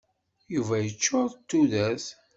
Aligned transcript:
Yuba 0.53 0.75
yeččuṛ 0.79 1.25
d 1.31 1.35
tudert. 1.49 2.07